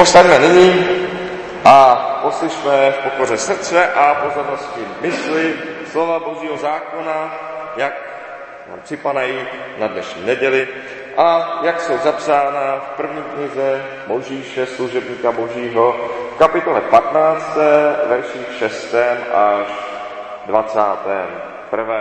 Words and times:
Postaňme 0.00 0.38
nyní 0.38 0.86
a 1.64 1.94
poslyšme 2.22 2.90
v 2.90 2.96
pokoře 2.96 3.38
srdce 3.38 3.92
a 3.92 4.14
pozornosti 4.14 4.80
mysli 5.00 5.54
slova 5.92 6.18
Božího 6.18 6.56
zákona, 6.56 7.34
jak 7.76 7.92
nám 8.70 8.80
připadají 8.80 9.38
na 9.78 9.86
dnešní 9.86 10.26
neděli 10.26 10.68
a 11.16 11.58
jak 11.62 11.80
jsou 11.80 11.98
zapsána 11.98 12.76
v 12.76 12.96
první 12.96 13.22
knize 13.22 13.84
Možíše, 14.06 14.66
služebníka 14.66 15.32
Božího, 15.32 16.10
v 16.34 16.38
kapitole 16.38 16.80
15, 16.80 17.58
verších 18.08 18.58
6 18.58 18.94
až 19.34 19.66
21. 20.46 22.00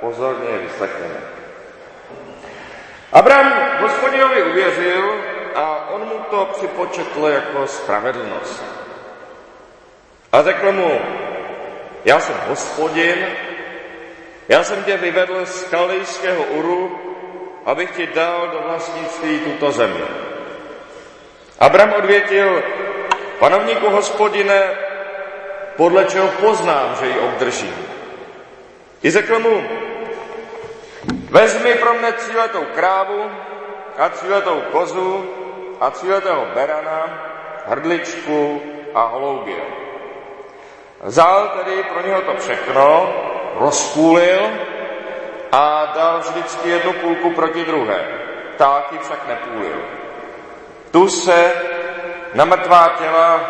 Pozorně 0.00 0.58
vyslechněme. 0.62 1.20
Abraham 3.12 3.52
hospodinovi 3.80 4.42
uvěřil 4.42 5.31
a 5.54 5.88
on 5.90 6.00
mu 6.00 6.18
to 6.30 6.48
připočetl 6.52 7.26
jako 7.26 7.66
spravedlnost. 7.66 8.64
A 10.32 10.42
řekl 10.42 10.72
mu, 10.72 11.00
já 12.04 12.20
jsem 12.20 12.34
hospodin, 12.48 13.26
já 14.48 14.64
jsem 14.64 14.84
tě 14.84 14.96
vyvedl 14.96 15.46
z 15.46 15.62
kalejského 15.62 16.44
Uru, 16.44 16.98
abych 17.64 17.90
ti 17.90 18.06
dal 18.06 18.48
do 18.48 18.58
vlastnictví 18.68 19.38
tuto 19.38 19.72
zemi. 19.72 20.00
Abram 21.58 21.92
odvětil, 21.92 22.62
panovníku 23.38 23.90
hospodine, 23.90 24.70
podle 25.76 26.04
čeho 26.04 26.28
poznám, 26.28 26.96
že 27.00 27.06
ji 27.06 27.18
obdržím. 27.18 27.74
I 29.02 29.10
řekl 29.10 29.38
mu, 29.38 29.68
vezmi 31.30 31.74
pro 31.74 31.94
mne 31.94 32.12
tříletou 32.12 32.64
krávu 32.74 33.30
a 33.98 34.08
tříletou 34.08 34.62
kozu 34.72 35.30
a 35.82 35.90
tříletého 35.90 36.46
berana, 36.54 37.02
hrdličku 37.66 38.62
a 38.94 39.02
holoubě. 39.02 39.56
Vzal 41.02 41.48
tedy 41.48 41.82
pro 41.82 42.06
něho 42.06 42.22
to 42.22 42.36
všechno, 42.36 43.14
rozpůlil 43.58 44.40
a 45.52 45.86
dal 45.94 46.18
vždycky 46.18 46.68
jednu 46.68 46.92
půlku 46.92 47.30
proti 47.30 47.64
druhé. 47.64 48.06
Ptáky 48.54 48.98
však 48.98 49.28
nepůlil. 49.28 49.82
Tu 50.90 51.08
se 51.08 51.52
na 52.34 52.44
mrtvá 52.44 52.88
těla 52.88 53.40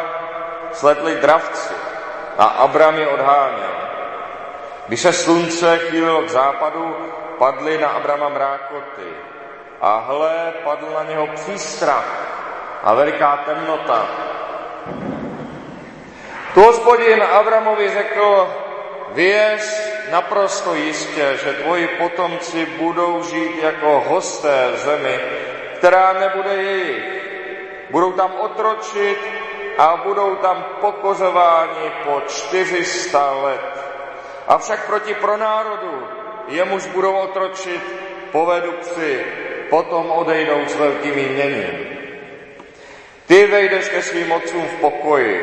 sletli 0.72 1.14
dravci 1.14 1.74
a 2.38 2.44
Abram 2.44 2.98
je 2.98 3.08
odháněl. 3.08 3.76
Když 4.88 5.00
se 5.00 5.12
slunce 5.12 5.78
chýlilo 5.78 6.22
k 6.22 6.28
západu, 6.28 6.96
padly 7.38 7.78
na 7.78 7.88
Abrama 7.88 8.28
mrákoty 8.28 9.31
a 9.82 9.98
hle, 9.98 10.52
padl 10.64 10.90
na 10.94 11.02
něho 11.02 11.26
přístrach 11.26 12.32
a 12.82 12.94
veliká 12.94 13.36
temnota. 13.36 14.06
Tu 16.54 16.60
hospodin 16.60 17.22
Abramovi 17.22 17.90
řekl, 17.90 18.54
věř 19.08 19.92
naprosto 20.10 20.74
jistě, 20.74 21.38
že 21.44 21.52
tvoji 21.52 21.88
potomci 21.88 22.66
budou 22.66 23.22
žít 23.22 23.62
jako 23.62 24.04
hosté 24.08 24.68
v 24.74 24.78
zemi, 24.78 25.20
která 25.74 26.12
nebude 26.12 26.54
jejich. 26.54 27.22
Budou 27.90 28.12
tam 28.12 28.32
otročit 28.40 29.18
a 29.78 29.96
budou 29.96 30.36
tam 30.36 30.64
pokozováni 30.80 31.92
po 32.04 32.22
400 32.26 33.32
let. 33.32 33.84
Avšak 34.48 34.86
proti 34.86 35.14
pronárodu, 35.14 36.08
jemuž 36.48 36.86
budou 36.86 37.12
otročit, 37.12 37.82
povedu 38.32 38.72
psi, 38.72 39.41
potom 39.72 40.10
odejdou 40.10 40.68
s 40.68 40.76
velkým 40.76 41.18
jměním. 41.18 41.96
Ty 43.26 43.46
vejdeš 43.46 43.88
ke 43.88 44.02
svým 44.02 44.32
otcům 44.32 44.68
v 44.68 44.80
pokoji, 44.80 45.36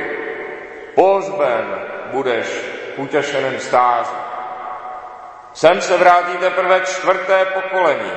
pozben 0.95 1.65
budeš 2.13 2.45
v 2.95 2.99
utěšeném 2.99 3.59
stáří. 3.59 4.17
Sem 5.53 5.81
se 5.81 5.97
vrátí 5.97 6.37
teprve 6.37 6.81
čtvrté 6.81 7.45
pokolení, 7.45 8.11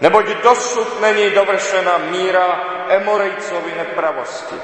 neboť 0.00 0.26
dosud 0.26 1.00
není 1.00 1.30
dovršena 1.30 1.98
míra 1.98 2.64
Emorejcovi 2.88 3.72
nepravosti. 3.76 4.56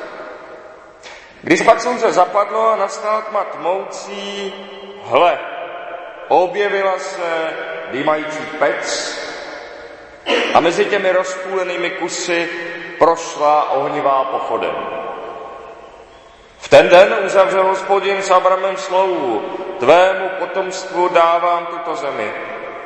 Když 1.43 1.63
pak 1.63 1.81
slunce 1.81 2.13
zapadlo 2.13 2.69
a 2.69 2.77
nastala 2.77 3.21
tma 3.21 3.45
tmoucí, 3.45 4.55
hle, 5.05 5.39
objevila 6.29 6.99
se 6.99 7.53
dýmající 7.93 8.43
pec 8.59 9.28
a 10.55 10.61
mezi 10.61 10.85
těmi 10.85 11.13
rozpůlenými 11.13 11.91
kusy 11.91 12.49
prošla 12.99 13.71
ohnivá 13.71 14.25
pochodem. 14.25 14.75
V 16.59 16.69
ten 16.69 16.89
den 16.89 17.17
uzavřel 17.25 17.65
hospodin 17.65 18.23
s 18.23 18.31
Abramem 18.31 18.77
slovu, 18.77 19.43
tvému 19.79 20.29
potomstvu 20.39 21.09
dávám 21.09 21.67
tuto 21.67 21.97
zemi. 21.97 22.33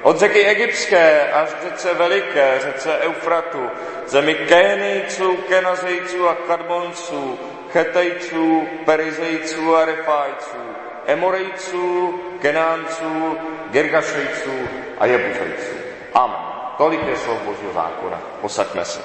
Od 0.03 0.19
řeky 0.19 0.45
Egyptské 0.47 1.33
až 1.33 1.49
řece 1.63 1.95
Veliké, 1.95 2.59
řece 2.63 2.99
Eufratu, 2.99 3.71
zemi 4.07 4.35
Kénejců, 4.35 5.37
Kenazejců 5.37 6.29
a 6.29 6.35
Kadmonců, 6.35 7.39
Chetejců, 7.73 8.69
Perizejců 8.85 9.77
a 9.77 9.85
Refájců, 9.85 10.59
Emorejců, 11.07 12.21
Kenánců, 12.41 13.39
Gergašejců 13.71 14.69
a 14.99 15.07
Jebuzejců. 15.07 15.77
Amen. 16.15 16.52
Tolik 16.79 17.07
je 17.07 17.17
slov 17.17 17.39
Božího 17.45 17.73
zákona. 17.73 18.19
Posaďme 18.41 18.85
se. 18.85 19.01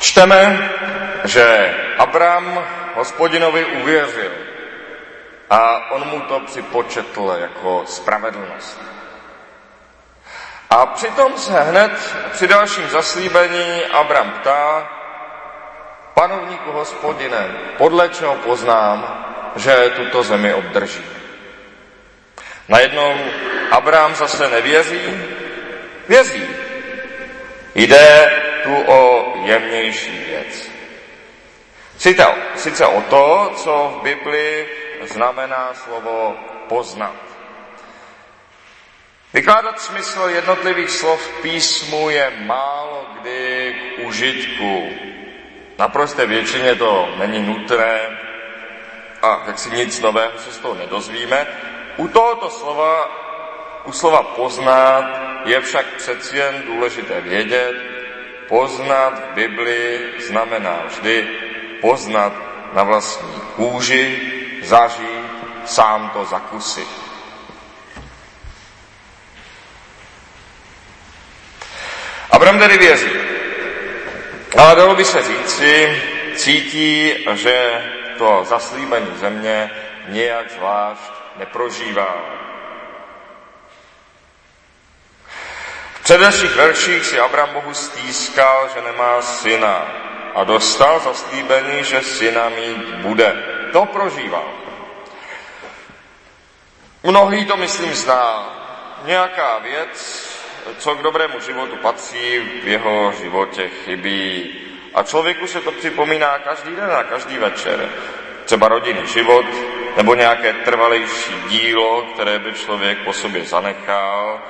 Čteme, 0.00 0.70
že 1.24 1.74
Abram 1.98 2.64
hospodinovi 2.94 3.64
uvěřil 3.64 4.32
a 5.50 5.90
on 5.90 6.08
mu 6.08 6.20
to 6.20 6.40
připočetl 6.40 7.36
jako 7.40 7.82
spravedlnost. 7.86 8.80
A 10.70 10.86
přitom 10.86 11.38
se 11.38 11.60
hned 11.60 11.92
při 12.32 12.46
dalším 12.46 12.88
zaslíbení 12.88 13.84
Abram 13.84 14.30
ptá, 14.30 14.90
panovníku 16.14 16.72
hospodine, 16.72 17.48
podle 17.78 18.08
čeho 18.08 18.34
poznám, 18.34 19.26
že 19.56 19.92
tuto 19.96 20.22
zemi 20.22 20.54
obdrží. 20.54 21.04
Najednou 22.68 23.14
Abrám 23.70 24.14
zase 24.14 24.48
nevěří, 24.48 25.22
věří. 26.08 26.48
Jde 27.74 28.30
tu 28.62 28.76
o 28.86 29.32
jemnější 29.44 30.24
věc. 30.24 30.70
Sice, 32.54 32.86
o 32.86 33.02
to, 33.02 33.52
co 33.56 33.96
v 33.98 34.02
Biblii 34.02 34.68
znamená 35.04 35.70
slovo 35.74 36.36
poznat. 36.68 37.29
Vykládat 39.34 39.80
smysl 39.80 40.20
jednotlivých 40.26 40.90
slov 40.90 41.22
v 41.22 41.42
písmu 41.42 42.10
je 42.10 42.32
málo 42.50 43.06
kdy 43.20 43.74
k 43.74 43.98
užitku. 44.06 44.88
Naprosté 45.78 46.26
většině 46.26 46.74
to 46.74 47.14
není 47.18 47.38
nutné 47.38 48.00
a 49.22 49.42
jak 49.46 49.58
si 49.58 49.70
nic 49.70 50.00
nového 50.00 50.38
se 50.38 50.52
z 50.52 50.58
toho 50.58 50.74
nedozvíme. 50.74 51.46
U 51.96 52.08
tohoto 52.08 52.50
slova, 52.50 53.08
u 53.84 53.92
slova 53.92 54.22
poznat, 54.22 55.04
je 55.44 55.60
však 55.60 55.86
přeci 55.86 56.36
jen 56.36 56.62
důležité 56.66 57.20
vědět, 57.20 57.74
poznat 58.48 59.30
v 59.30 59.34
Biblii 59.34 60.20
znamená 60.20 60.82
vždy 60.86 61.28
poznat 61.80 62.32
na 62.72 62.82
vlastní 62.82 63.40
kůži, 63.56 64.32
zažít, 64.62 65.26
sám 65.64 66.10
to 66.10 66.24
zakusit. 66.24 66.99
Abram 72.40 72.58
tedy 72.58 72.78
věří. 72.78 73.10
Ale 74.58 74.76
dalo 74.76 74.94
by 74.94 75.04
se 75.04 75.22
říci, 75.22 76.02
cítí, 76.34 77.14
že 77.32 77.84
to 78.18 78.44
zaslíbení 78.48 79.16
země 79.16 79.70
nějak 80.08 80.50
zvlášť 80.50 81.12
neprožívá. 81.36 82.16
V 85.94 86.02
předešlých 86.02 86.56
verších 86.56 87.04
si 87.04 87.20
Abram 87.20 87.50
Bohu 87.52 87.74
stýskal, 87.74 88.68
že 88.74 88.82
nemá 88.82 89.22
syna 89.22 89.92
a 90.34 90.44
dostal 90.44 91.00
zaslíbení, 91.00 91.84
že 91.84 92.00
syna 92.00 92.48
mít 92.48 92.94
bude. 92.94 93.36
To 93.72 93.86
prožíval. 93.86 94.48
Mnohý 97.02 97.44
to, 97.44 97.56
myslím, 97.56 97.94
zná. 97.94 98.56
Nějaká 99.04 99.58
věc, 99.58 100.29
co 100.78 100.94
k 100.94 101.02
dobrému 101.02 101.40
životu 101.40 101.76
patří, 101.76 102.38
v 102.62 102.68
jeho 102.68 103.12
životě 103.20 103.68
chybí. 103.84 104.54
A 104.94 105.02
člověku 105.02 105.46
se 105.46 105.60
to 105.60 105.72
připomíná 105.72 106.38
každý 106.38 106.70
den 106.76 106.90
a 106.92 107.02
každý 107.02 107.38
večer. 107.38 107.88
Třeba 108.44 108.68
rodinný 108.68 109.06
život, 109.06 109.46
nebo 109.96 110.14
nějaké 110.14 110.52
trvalejší 110.52 111.32
dílo, 111.48 112.02
které 112.02 112.38
by 112.38 112.52
člověk 112.52 112.98
po 112.98 113.12
sobě 113.12 113.44
zanechal, 113.44 114.40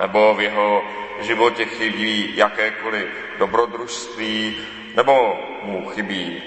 nebo 0.00 0.34
v 0.34 0.40
jeho 0.40 0.84
životě 1.20 1.64
chybí 1.64 2.32
jakékoliv 2.36 3.06
dobrodružství, 3.38 4.56
nebo 4.96 5.38
mu 5.62 5.88
chybí 5.88 6.42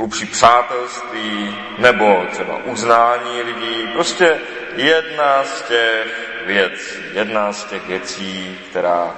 hlubší 0.00 0.26
přátelství, 0.26 1.58
nebo 1.78 2.26
třeba 2.30 2.56
uznání 2.64 3.42
lidí. 3.42 3.88
Prostě 3.92 4.40
jedna 4.76 5.44
z 5.44 5.62
těch 5.62 6.06
věcí, 6.46 7.04
jedna 7.12 7.52
z 7.52 7.64
těch 7.64 7.86
věcí, 7.86 8.58
která 8.70 9.16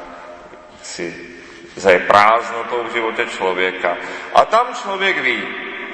si 0.83 1.27
zaje 1.77 1.99
prázdnotou 1.99 2.85
v 2.85 2.93
životě 2.93 3.27
člověka. 3.27 3.97
A 4.35 4.45
tam 4.45 4.67
člověk 4.83 5.19
ví, 5.19 5.43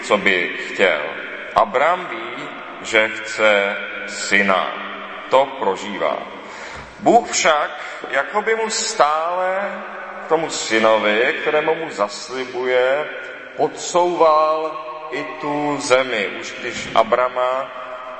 co 0.02 0.18
by 0.18 0.56
chtěl. 0.58 1.00
Abram 1.54 2.06
ví, 2.06 2.48
že 2.82 3.08
chce 3.08 3.76
syna. 4.06 4.72
To 5.30 5.46
prožívá. 5.58 6.18
Bůh 6.98 7.30
však, 7.30 7.70
jako 8.10 8.42
by 8.42 8.54
mu 8.54 8.70
stále 8.70 9.82
tomu 10.28 10.50
synovi, 10.50 11.34
kterému 11.40 11.74
mu 11.74 11.90
zaslibuje, 11.90 13.08
podsouval 13.58 14.72
i 15.10 15.24
tu 15.40 15.76
zemi. 15.80 16.38
Už 16.40 16.54
když 16.60 16.88
Abrama 16.94 17.66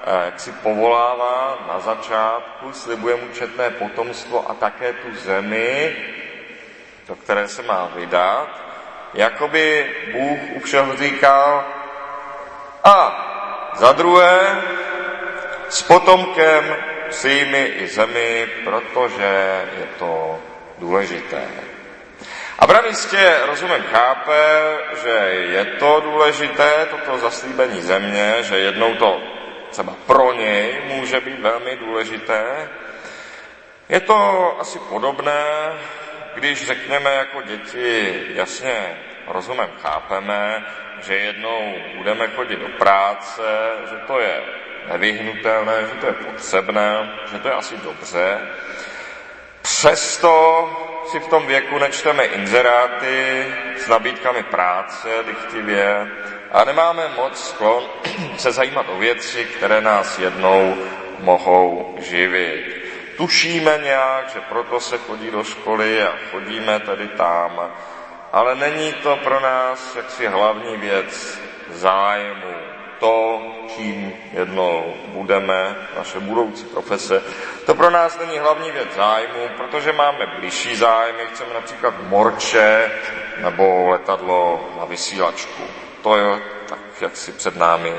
eh, 0.04 0.24
jak 0.24 0.40
si 0.40 0.52
povolává 0.52 1.58
na 1.68 1.80
začátku, 1.80 2.72
slibuje 2.72 3.16
mu 3.16 3.28
četné 3.32 3.70
potomstvo 3.70 4.50
a 4.50 4.54
také 4.54 4.92
tu 4.92 5.14
zemi, 5.14 5.96
do 7.08 7.14
které 7.14 7.48
se 7.48 7.62
má 7.62 7.90
vydat, 7.94 8.48
jakoby 9.14 9.94
Bůh 10.12 10.40
u 10.56 10.60
všeho 10.60 10.96
říkal, 10.96 11.64
a 12.84 12.96
za 13.76 13.92
druhé, 13.92 14.62
s 15.68 15.82
potomkem 15.82 16.76
přijmi 17.08 17.64
i 17.64 17.88
zemi, 17.88 18.48
protože 18.64 19.64
je 19.78 19.86
to 19.98 20.38
důležité. 20.78 21.42
Abraham 22.58 22.86
jistě 22.86 23.36
rozumem 23.46 23.82
chápe, 23.82 24.78
že 25.02 25.08
je 25.52 25.64
to 25.64 26.00
důležité, 26.00 26.86
toto 26.90 27.18
zaslíbení 27.18 27.82
země, 27.82 28.34
že 28.40 28.58
jednou 28.58 28.94
to 28.94 29.20
třeba 29.70 29.94
pro 30.06 30.32
něj 30.32 30.82
může 30.86 31.20
být 31.20 31.40
velmi 31.40 31.76
důležité. 31.76 32.68
Je 33.88 34.00
to 34.00 34.56
asi 34.60 34.78
podobné, 34.78 35.44
když 36.34 36.66
řekneme 36.66 37.14
jako 37.14 37.42
děti, 37.42 38.22
jasně 38.34 38.98
rozumem 39.26 39.70
chápeme, 39.82 40.64
že 41.00 41.16
jednou 41.16 41.74
budeme 41.96 42.28
chodit 42.28 42.56
do 42.56 42.68
práce, 42.68 43.42
že 43.90 43.96
to 44.06 44.20
je 44.20 44.42
nevyhnutelné, 44.88 45.74
že 45.80 46.00
to 46.00 46.06
je 46.06 46.12
potřebné, 46.12 47.18
že 47.32 47.38
to 47.38 47.48
je 47.48 47.54
asi 47.54 47.76
dobře. 47.76 48.40
Přesto 49.62 50.87
si 51.08 51.20
v 51.20 51.26
tom 51.26 51.46
věku 51.46 51.78
nečteme 51.78 52.24
inzeráty 52.24 53.46
s 53.76 53.88
nabídkami 53.88 54.42
práce 54.42 55.08
dychtivě 55.26 56.06
a 56.52 56.64
nemáme 56.64 57.08
moc 57.16 57.48
sklon 57.48 57.84
se 58.36 58.52
zajímat 58.52 58.86
o 58.88 58.98
věci, 58.98 59.44
které 59.44 59.80
nás 59.80 60.18
jednou 60.18 60.76
mohou 61.18 61.94
živit. 61.98 62.78
Tušíme 63.16 63.80
nějak, 63.82 64.28
že 64.28 64.40
proto 64.40 64.80
se 64.80 64.98
chodí 64.98 65.30
do 65.30 65.44
školy 65.44 66.02
a 66.02 66.12
chodíme 66.30 66.80
tady 66.80 67.08
tam, 67.08 67.72
ale 68.32 68.54
není 68.54 68.92
to 68.92 69.16
pro 69.16 69.40
nás 69.40 69.96
jaksi 69.96 70.26
hlavní 70.26 70.76
věc 70.76 71.40
zájmu. 71.68 72.57
To, 73.00 73.42
kým 73.76 74.12
jednou 74.32 74.94
budeme, 75.06 75.76
naše 75.96 76.20
budoucí 76.20 76.64
profese, 76.64 77.22
to 77.66 77.74
pro 77.74 77.90
nás 77.90 78.18
není 78.18 78.38
hlavní 78.38 78.70
věc 78.70 78.88
zájmu, 78.96 79.48
protože 79.56 79.92
máme 79.92 80.26
blížší 80.38 80.76
zájmy, 80.76 81.26
chceme 81.26 81.54
například 81.54 81.94
morče 82.02 82.90
nebo 83.42 83.88
letadlo 83.88 84.68
na 84.78 84.84
vysílačku. 84.84 85.62
To 86.02 86.16
je 86.16 86.42
tak, 86.68 86.78
jak 87.00 87.16
si 87.16 87.32
před 87.32 87.56
námi 87.56 87.92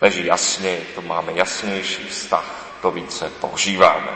leží 0.00 0.26
jasně, 0.26 0.78
to 0.94 1.02
máme 1.02 1.32
jasnější 1.32 2.08
vztah, 2.08 2.66
to 2.82 2.90
více 2.90 3.30
požíváme. 3.40 4.10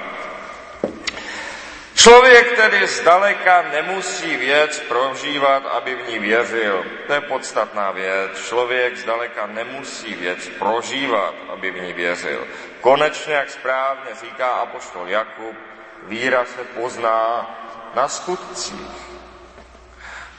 Člověk 1.94 2.56
tedy 2.56 2.87
zdaleka 2.87 3.62
nemusí 3.62 4.37
věc 4.37 4.81
prožívat, 4.81 5.67
aby 5.67 5.94
v 5.94 6.09
ní 6.09 6.19
věřil. 6.19 6.85
To 7.06 7.12
je 7.12 7.21
podstatná 7.21 7.91
věc. 7.91 8.47
Člověk 8.49 8.97
zdaleka 8.97 9.47
nemusí 9.47 10.15
věc 10.15 10.49
prožívat, 10.49 11.35
aby 11.49 11.71
v 11.71 11.83
ní 11.83 11.93
věřil. 11.93 12.47
Konečně, 12.81 13.35
jak 13.35 13.50
správně 13.50 14.11
říká 14.21 14.49
apoštol 14.49 15.09
Jakub, 15.09 15.56
víra 16.03 16.44
se 16.44 16.65
pozná 16.65 17.50
na 17.94 18.09
skutcích. 18.09 19.12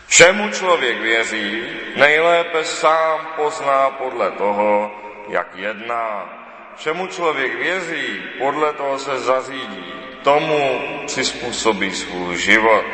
Čemu 0.08 0.52
člověk 0.52 1.02
věří, 1.02 1.64
nejlépe 1.96 2.64
sám 2.64 3.28
pozná 3.36 3.90
podle 3.90 4.32
toho, 4.32 4.92
jak 5.30 5.56
jedná. 5.56 6.43
Čemu 6.78 7.08
člověk 7.08 7.56
věří, 7.56 8.22
podle 8.38 8.74
toho 8.74 9.00
se 9.00 9.20
zařídí 9.20 9.94
tomu 10.24 10.82
přizpůsobí 11.06 11.92
svůj 11.92 12.38
život. 12.38 12.86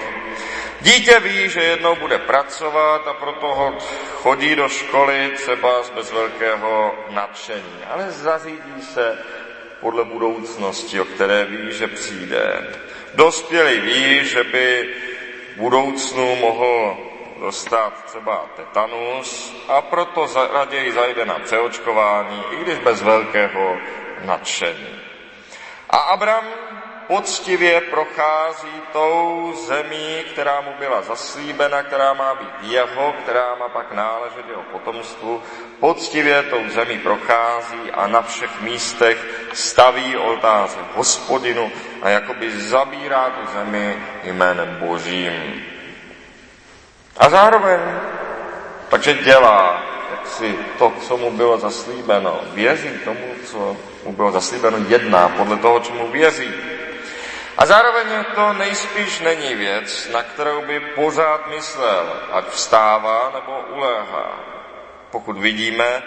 Dítě 0.82 1.20
ví, 1.20 1.50
že 1.50 1.62
jednou 1.62 1.96
bude 1.96 2.18
pracovat 2.18 3.08
a 3.08 3.14
proto 3.14 3.78
chodí 4.16 4.56
do 4.56 4.70
školy 4.70 5.32
třeba 5.36 5.84
bez 5.96 6.12
velkého 6.12 6.96
nadšení, 7.10 7.80
ale 7.90 8.12
zařídí 8.12 8.82
se 8.94 9.18
podle 9.80 10.06
budoucnosti, 10.06 11.00
o 11.00 11.06
které 11.06 11.46
ví, 11.46 11.72
že 11.72 11.88
přijde. 11.88 12.68
Dospělý 13.14 13.80
ví, 13.80 14.26
že 14.26 14.44
by 14.44 14.90
v 15.56 15.58
budoucnu 15.58 16.36
mohl 16.36 16.98
dostat 17.40 18.06
třeba 18.06 18.46
tetanus 18.56 19.56
a 19.68 19.82
proto 19.82 20.28
raději 20.54 20.92
zajde 20.92 21.26
na 21.26 21.40
přeočkování, 21.40 22.44
i 22.52 22.56
když 22.56 22.78
bez 22.78 23.02
velkého 23.02 23.78
nadšení. 24.26 25.00
A 25.90 25.98
Abram 25.98 26.46
poctivě 27.08 27.82
prochází 27.82 28.82
tou 28.94 29.54
zemí, 29.68 30.24
která 30.32 30.62
mu 30.62 30.74
byla 30.80 31.02
zaslíbena, 31.02 31.84
která 31.84 32.14
má 32.14 32.36
být 32.36 32.54
jeho, 32.62 33.14
která 33.24 33.56
má 33.56 33.70
pak 33.70 33.92
náležet 33.92 34.46
jeho 34.50 34.62
potomstvu, 34.62 35.44
poctivě 35.80 36.44
tou 36.44 36.70
zemí 36.70 37.00
prochází 37.00 37.92
a 37.94 38.08
na 38.08 38.22
všech 38.22 38.62
místech 38.62 39.50
staví 39.54 40.18
oltáře 40.18 40.80
hospodinu 40.96 41.72
a 42.02 42.10
jakoby 42.10 42.52
zabírá 42.60 43.30
tu 43.30 43.54
zemi 43.54 44.04
jménem 44.24 44.78
božím. 44.80 45.66
A 47.20 47.30
zároveň 47.30 47.80
takže 48.90 49.14
dělá 49.14 49.84
si 50.26 50.56
to, 50.78 50.94
co 51.02 51.18
mu 51.18 51.32
bylo 51.32 51.58
zaslíbeno. 51.58 52.42
Věří 52.54 52.90
tomu, 53.06 53.36
co 53.46 53.78
mu 54.06 54.14
bylo 54.14 54.32
zaslíbeno, 54.32 54.78
jedná 54.88 55.30
podle 55.30 55.58
toho, 55.58 55.80
čemu 55.80 56.08
věří. 56.08 56.52
A 57.58 57.66
zároveň 57.66 58.26
to 58.36 58.54
nejspíš 58.54 59.20
není 59.20 59.56
věc, 59.56 60.10
na 60.14 60.24
kterou 60.24 60.62
by 60.62 60.80
pořád 60.80 61.48
myslel, 61.48 62.14
ať 62.32 62.46
vstává 62.48 63.32
nebo 63.34 63.76
uléhá. 63.76 64.40
Pokud 65.12 65.38
vidíme, 65.38 66.04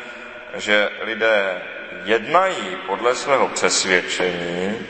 že 0.54 0.88
lidé 1.02 1.62
jednají 2.04 2.76
podle 2.87 3.14
svého 3.14 3.49
přesvědčení, 3.49 4.87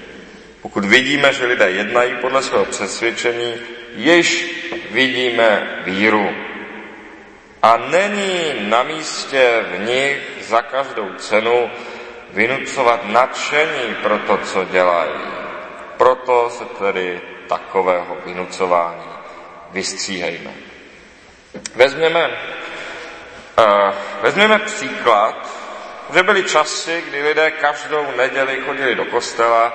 pokud 0.63 0.85
vidíme, 0.85 1.33
že 1.33 1.47
lidé 1.47 1.71
jednají 1.71 2.17
podle 2.17 2.43
svého 2.43 2.65
přesvědčení, 2.65 3.55
již 3.95 4.55
vidíme 4.91 5.83
víru. 5.85 6.31
A 7.63 7.77
není 7.77 8.55
na 8.61 8.83
místě 8.83 9.65
v 9.71 9.79
nich 9.81 10.19
za 10.41 10.63
každou 10.63 11.15
cenu 11.15 11.71
vynucovat 12.33 13.05
nadšení 13.05 13.95
pro 14.03 14.19
to, 14.19 14.39
co 14.39 14.65
dělají 14.65 15.43
proto 16.03 16.51
se 16.51 16.65
tedy 16.65 17.21
takového 17.49 18.17
vynucování 18.25 19.11
vystříhejme. 19.71 20.51
Vezměme, 21.75 22.29
uh, 22.29 23.95
vezměme 24.23 24.59
příklad, 24.59 25.49
že 26.15 26.23
byly 26.23 26.45
časy, 26.45 27.03
kdy 27.09 27.23
lidé 27.23 27.51
každou 27.51 28.07
neděli 28.17 28.61
chodili 28.67 28.95
do 28.95 29.05
kostela 29.05 29.73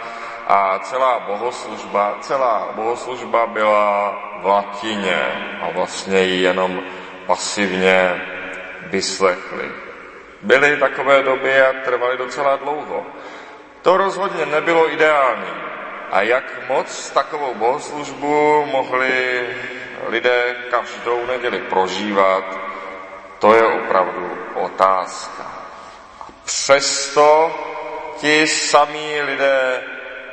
a 0.47 0.79
celá 0.79 1.19
bohoslužba, 1.19 2.17
celá 2.21 2.71
bohoslužba 2.75 3.47
byla 3.47 4.15
v 4.41 4.45
latině 4.45 5.19
a 5.61 5.71
vlastně 5.71 6.19
ji 6.19 6.41
jenom 6.43 6.81
pasivně 7.25 8.21
vyslechli. 8.81 9.71
Byly 10.41 10.77
takové 10.77 11.23
doby 11.23 11.61
a 11.61 11.73
trvaly 11.83 12.17
docela 12.17 12.55
dlouho. 12.55 13.05
To 13.81 13.97
rozhodně 13.97 14.45
nebylo 14.45 14.93
ideální. 14.93 15.51
A 16.11 16.21
jak 16.21 16.69
moc 16.69 17.09
takovou 17.09 17.53
bohoslužbu 17.53 18.65
mohli 18.65 19.47
lidé 20.07 20.55
každou 20.71 21.25
neděli 21.25 21.59
prožívat, 21.59 22.43
to 23.39 23.53
je 23.53 23.63
opravdu 23.65 24.37
otázka. 24.53 25.43
A 26.21 26.25
přesto 26.45 27.55
ti 28.17 28.47
samí 28.47 29.21
lidé 29.21 29.83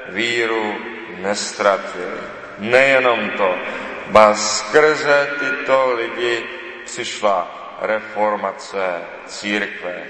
víru 0.09 0.75
nestratili. 1.19 2.21
Nejenom 2.59 3.31
to, 3.31 3.59
ba 4.07 4.35
skrze 4.35 5.31
tyto 5.41 5.95
lidi 5.95 6.45
přišla 6.85 7.61
reformace 7.83 9.01
církve. 9.27 10.03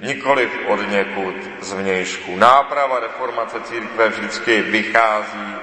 Nikoliv 0.00 0.50
od 0.66 0.90
někud 0.90 1.34
zvnějšku. 1.60 2.36
Náprava 2.36 3.00
reformace 3.00 3.60
církve 3.60 4.08
vždycky 4.08 4.62
vychází 4.62 5.54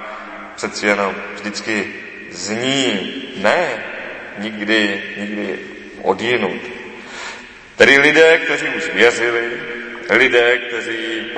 přeci 0.56 0.88
jenom 0.88 1.16
vždycky 1.34 1.94
z 2.32 2.50
ní. 2.50 3.14
Ne, 3.38 3.84
nikdy, 4.38 5.04
nikdy 5.18 5.60
odjinut. 6.02 6.62
Tedy 7.76 7.98
lidé, 7.98 8.38
kteří 8.38 8.68
už 8.68 8.90
věřili, 8.94 9.62
lidé, 10.10 10.58
kteří 10.58 11.32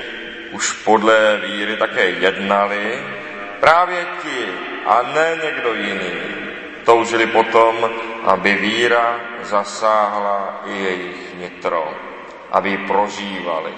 už 0.52 0.72
podle 0.72 1.38
víry 1.38 1.78
také 1.78 2.06
jednali, 2.06 3.04
právě 3.60 4.06
ti 4.22 4.46
a 4.86 5.02
ne 5.02 5.40
někdo 5.44 5.74
jiný 5.74 6.40
toužili 6.86 7.28
potom, 7.28 7.90
aby 8.24 8.54
víra 8.54 9.20
zasáhla 9.42 10.62
i 10.66 10.84
jejich 10.84 11.36
nitro, 11.38 11.94
aby 12.52 12.70
ji 12.70 12.78
prožívali. 12.78 13.74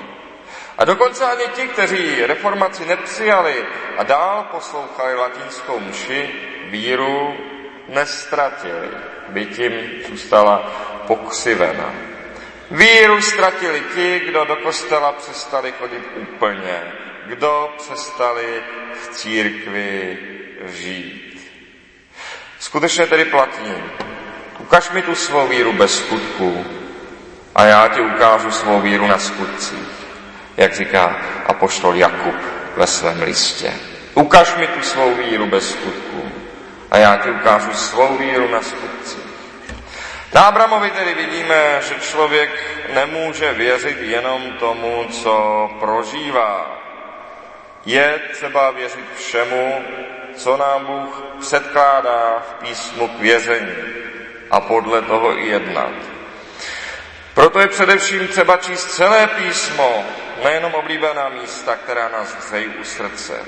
A 0.77 0.85
dokonce 0.85 1.25
ani 1.25 1.43
ti, 1.55 1.67
kteří 1.67 2.25
reformaci 2.25 2.85
nepřijali 2.85 3.65
a 3.97 4.03
dál 4.03 4.47
poslouchali 4.51 5.15
latinskou 5.15 5.79
mši, 5.79 6.29
víru 6.69 7.37
nestratili, 7.87 8.89
by 9.27 9.45
tím 9.45 9.73
zůstala 10.09 10.71
pokřivena. 11.07 12.10
Víru 12.71 13.21
ztratili 13.21 13.83
ti, 13.95 14.21
kdo 14.27 14.45
do 14.45 14.55
kostela 14.55 15.11
přestali 15.11 15.73
chodit 15.79 16.03
úplně, 16.15 16.81
kdo 17.25 17.73
přestali 17.77 18.63
v 18.93 19.07
církvi 19.07 20.17
žít. 20.65 21.51
Skutečně 22.59 23.07
tedy 23.07 23.25
platí. 23.25 23.73
Ukaž 24.59 24.91
mi 24.91 25.01
tu 25.01 25.15
svou 25.15 25.47
víru 25.47 25.73
bez 25.73 25.97
skutků 25.97 26.65
a 27.55 27.63
já 27.63 27.87
ti 27.87 28.01
ukážu 28.01 28.51
svou 28.51 28.81
víru 28.81 29.07
na 29.07 29.17
skutcích, 29.17 29.89
jak 30.57 30.75
říká 30.75 31.21
apoštol 31.45 31.95
Jakub 31.95 32.35
ve 32.77 32.87
svém 32.87 33.21
listě. 33.21 33.73
Ukaž 34.13 34.55
mi 34.55 34.67
tu 34.67 34.81
svou 34.81 35.15
víru 35.15 35.45
bez 35.45 35.71
skutků 35.71 36.31
a 36.91 36.97
já 36.97 37.17
ti 37.17 37.29
ukážu 37.29 37.73
svou 37.73 38.17
víru 38.17 38.51
na 38.51 38.61
skutcích. 38.61 39.20
Na 40.33 40.47
Abramovi 40.47 40.91
tedy 40.91 41.13
vidíme, 41.13 41.79
že 41.81 41.95
člověk 41.99 42.51
nemůže 42.93 43.53
věřit 43.53 43.97
jenom 44.01 44.53
tomu, 44.59 45.05
co 45.11 45.69
prožívá. 45.79 46.81
Je 47.85 48.19
třeba 48.33 48.71
věřit 48.71 49.05
všemu, 49.15 49.85
co 50.35 50.57
nám 50.57 50.85
Bůh 50.85 51.23
předkládá 51.39 52.43
v 52.49 52.53
písmu 52.53 53.07
k 53.07 53.19
vězení 53.19 53.75
a 54.51 54.59
podle 54.59 55.01
toho 55.01 55.37
i 55.37 55.47
jednat. 55.47 55.93
Proto 57.33 57.59
je 57.59 57.67
především 57.67 58.27
třeba 58.27 58.57
číst 58.57 58.95
celé 58.95 59.27
písmo, 59.27 60.03
nejenom 60.43 60.73
oblíbená 60.73 61.29
místa, 61.29 61.75
která 61.75 62.09
nás 62.09 62.35
hřejí 62.35 62.67
u 62.67 62.83
srdce. 62.83 63.45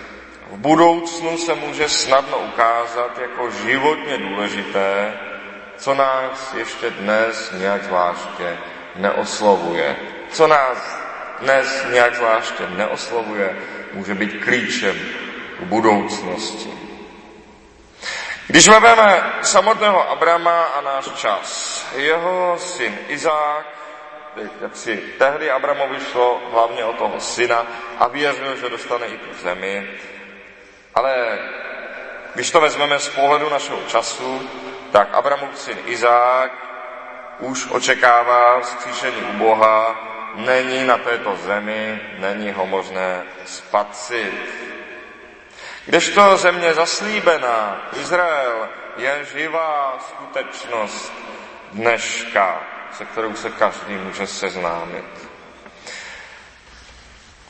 V 0.51 0.57
budoucnu 0.57 1.37
se 1.37 1.55
může 1.55 1.89
snadno 1.89 2.37
ukázat 2.37 3.19
jako 3.21 3.51
životně 3.51 4.17
důležité, 4.17 5.13
co 5.83 5.93
nás 5.93 6.53
ještě 6.53 6.89
dnes 6.89 7.51
nějak 7.51 7.83
zvláště 7.83 8.57
neoslovuje. 8.95 9.95
Co 10.29 10.47
nás 10.47 10.77
dnes 11.39 11.85
nějak 11.91 12.15
zvláště 12.15 12.67
neoslovuje, 12.69 13.57
může 13.93 14.15
být 14.15 14.43
klíčem 14.43 14.95
k 15.59 15.61
budoucnosti. 15.61 16.73
Když 18.47 18.67
vezmeme 18.67 19.33
samotného 19.41 20.09
Abrama 20.09 20.63
a 20.63 20.81
náš 20.81 21.05
čas, 21.05 21.85
jeho 21.95 22.55
syn 22.59 22.97
Izák, 23.07 23.65
jak 24.61 24.75
si 24.75 24.97
tehdy 24.97 25.51
Abramovi 25.51 25.99
šlo 26.11 26.41
hlavně 26.51 26.85
o 26.85 26.93
toho 26.93 27.19
syna 27.19 27.67
a 27.99 28.07
věřil, 28.07 28.55
že 28.55 28.69
dostane 28.69 29.07
i 29.07 29.17
tu 29.17 29.33
zemi, 29.43 29.87
ale 30.95 31.39
když 32.33 32.51
to 32.51 32.61
vezmeme 32.61 32.99
z 32.99 33.09
pohledu 33.09 33.49
našeho 33.49 33.79
času, 33.87 34.49
tak 34.91 35.13
Abramův 35.13 35.59
syn 35.59 35.77
Izák 35.85 36.51
už 37.39 37.67
očekává 37.71 38.59
vzkříšení 38.59 39.21
u 39.21 39.33
Boha, 39.33 39.95
není 40.35 40.83
na 40.83 40.97
této 40.97 41.37
zemi, 41.45 42.01
není 42.17 42.51
ho 42.51 42.65
možné 42.65 43.23
spatřit. 43.45 44.33
Kdežto 45.85 46.37
země 46.37 46.73
zaslíbená, 46.73 47.89
Izrael, 48.01 48.69
je 48.97 49.25
živá 49.33 49.99
skutečnost 50.09 51.13
dneška, 51.71 52.61
se 52.97 53.05
kterou 53.05 53.35
se 53.35 53.49
každý 53.49 53.93
může 53.93 54.27
seznámit. 54.27 55.29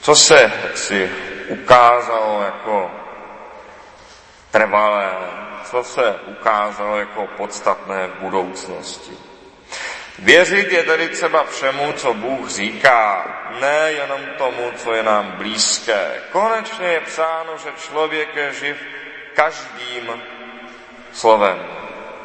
Co 0.02 0.16
se 0.16 0.52
si 0.76 1.12
ukázalo 1.48 2.42
jako 2.44 2.92
trvalé, 4.54 5.12
co 5.64 5.84
se 5.84 6.16
ukázalo 6.26 7.00
jako 7.00 7.28
podstatné 7.38 8.08
v 8.08 8.20
budoucnosti. 8.20 9.18
Věřit 10.20 10.72
je 10.72 10.84
tedy 10.84 11.10
třeba 11.10 11.44
všemu, 11.44 11.94
co 11.94 12.14
Bůh 12.14 12.50
říká, 12.50 13.26
ne 13.62 13.92
jenom 13.92 14.22
tomu, 14.38 14.72
co 14.76 14.94
je 14.94 15.04
nám 15.04 15.32
blízké. 15.32 16.22
Konečně 16.32 16.88
je 16.88 17.02
psáno, 17.02 17.58
že 17.58 17.70
člověk 17.78 18.36
je 18.36 18.54
živ 18.54 18.78
každým 19.34 20.22
slovem, 21.14 21.60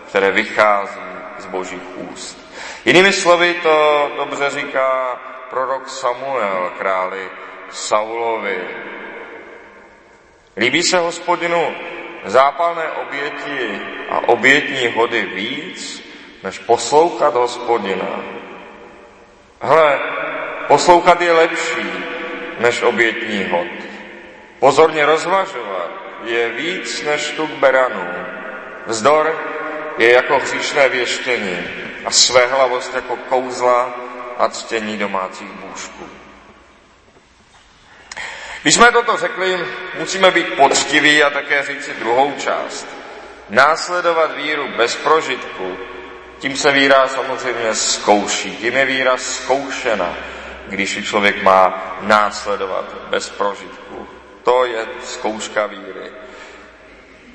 které 0.08 0.30
vychází 0.30 1.08
z 1.38 1.47
božích 1.47 1.97
úst. 1.97 2.38
Jinými 2.85 3.12
slovy 3.12 3.54
to 3.54 4.11
dobře 4.16 4.50
říká 4.50 5.20
prorok 5.50 5.88
Samuel, 5.88 6.73
králi 6.78 7.30
Saulovi. 7.70 8.68
Líbí 10.56 10.82
se 10.82 10.99
hospodinu 10.99 11.75
zápalné 12.25 12.90
oběti 12.90 13.80
a 14.10 14.28
obětní 14.28 14.88
hody 14.88 15.22
víc, 15.22 16.02
než 16.42 16.58
poslouchat 16.58 17.34
hospodina. 17.34 18.22
Hle, 19.60 19.98
poslouchat 20.66 21.20
je 21.20 21.32
lepší, 21.32 21.92
než 22.58 22.82
obětní 22.82 23.44
hod. 23.50 23.66
Pozorně 24.58 25.06
rozvažovat 25.06 25.90
je 26.25 26.48
víc 26.48 27.02
než 27.02 27.30
tuk 27.30 27.50
beranů. 27.50 28.08
Vzdor 28.87 29.38
je 29.98 30.12
jako 30.12 30.38
hříšné 30.38 30.88
věštění 30.88 31.58
a 32.04 32.10
hlavost 32.50 32.94
jako 32.94 33.16
kouzla 33.16 33.94
a 34.38 34.48
ctění 34.48 34.98
domácích 34.98 35.50
bůžků. 35.50 36.17
Když 38.62 38.75
jsme 38.75 38.93
toto 38.93 39.17
řekli, 39.17 39.67
musíme 39.99 40.31
být 40.31 40.55
poctiví 40.55 41.23
a 41.23 41.31
také 41.31 41.62
říci 41.62 41.95
druhou 41.95 42.33
část. 42.38 42.87
Následovat 43.49 44.37
víru 44.37 44.69
bez 44.77 44.97
prožitku, 44.97 45.79
tím 46.38 46.57
se 46.57 46.73
víra 46.73 47.09
samozřejmě 47.09 47.75
zkouší, 47.75 48.57
tím 48.57 48.75
je 48.75 48.85
víra 48.85 49.17
zkoušena, 49.17 50.15
když 50.67 50.97
ji 50.97 51.03
člověk 51.03 51.43
má 51.43 51.97
následovat 52.00 52.85
bez 53.11 53.31
prožitku. 53.31 54.09
To 54.43 54.65
je 54.65 54.87
zkouška 55.05 55.67
víry. 55.67 56.12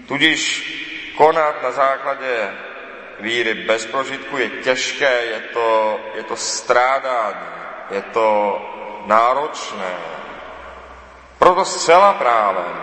Tudíž 0.08 0.70
konat 1.18 1.64
na 1.64 1.72
základě 1.72 2.52
víry 3.20 3.54
bez 3.54 3.86
prožitku 3.86 4.38
je 4.38 4.50
těžké, 4.50 5.26
je 5.26 5.40
to, 5.54 6.00
je 6.16 6.24
to 6.24 6.36
strádání, 6.36 7.48
je 7.92 8.02
to 8.02 8.62
náročné, 9.06 9.96
proto 11.44 11.66
zcela 11.66 12.14
právem 12.14 12.76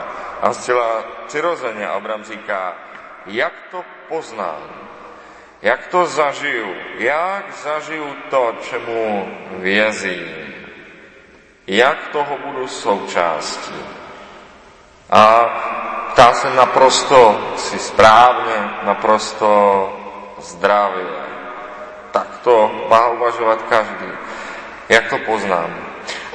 a 0.43 0.53
zcela 0.53 1.05
přirozeně 1.27 1.89
Abram 1.89 2.25
říká, 2.25 2.75
jak 3.27 3.53
to 3.71 3.85
poznám, 4.09 4.69
jak 5.63 5.87
to 5.87 6.07
zažiju, 6.07 6.75
jak 6.99 7.45
zažiju 7.65 8.17
to, 8.31 8.53
čemu 8.71 9.29
vězím, 9.51 10.55
jak 11.67 12.09
toho 12.09 12.39
budu 12.45 12.69
součástí. 12.69 13.81
A 15.11 15.25
ptá 16.13 16.33
se 16.33 16.55
naprosto 16.55 17.41
si 17.57 17.79
správně, 17.79 18.71
naprosto 18.83 19.51
zdravě. 20.39 21.07
Tak 22.13 22.39
to 22.45 22.71
má 22.89 23.09
uvažovat 23.09 23.63
každý. 23.63 24.13
Jak 24.89 25.09
to 25.09 25.19
poznám? 25.19 25.75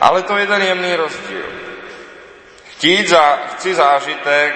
Ale 0.01 0.21
to 0.21 0.37
je 0.37 0.47
ten 0.47 0.61
jemný 0.61 0.95
rozdíl. 0.95 1.64
Chtít 2.77 3.07
za, 3.07 3.39
chci 3.51 3.73
zážitek, 3.73 4.53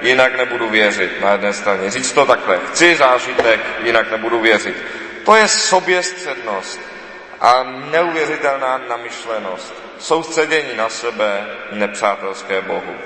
jinak 0.00 0.36
nebudu 0.36 0.68
věřit 0.68 1.20
na 1.20 1.32
jedné 1.32 1.52
straně. 1.52 1.90
Říct 1.90 2.12
to 2.12 2.26
takhle, 2.26 2.58
chci 2.70 2.96
zážitek, 2.96 3.60
jinak 3.82 4.10
nebudu 4.10 4.40
věřit. 4.40 4.76
To 5.24 5.36
je 5.36 5.48
soběstřednost 5.48 6.80
a 7.40 7.62
neuvěřitelná 7.90 8.78
namyšlenost. 8.88 9.74
Soustředění 9.98 10.76
na 10.76 10.88
sebe 10.88 11.46
nepřátelské 11.72 12.60
Bohu. 12.60 12.96